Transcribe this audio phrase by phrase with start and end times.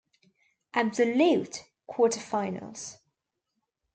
[0.73, 2.97] Absolute: Quarter finals.